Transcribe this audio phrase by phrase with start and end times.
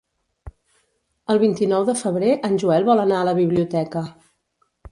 [1.33, 4.07] El vint-i-nou de febrer en Joel vol anar a la biblioteca.